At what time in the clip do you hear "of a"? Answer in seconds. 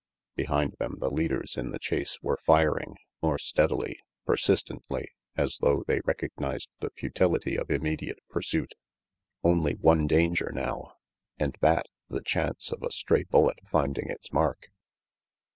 12.71-12.89